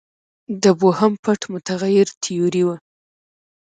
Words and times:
د 0.63 0.65
بوهم 0.79 1.13
پټ 1.23 1.41
متغیر 1.53 2.07
تیوري 2.23 2.63
وه. 2.67 2.75